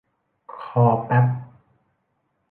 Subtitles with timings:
[0.55, 1.25] คอแป๊บ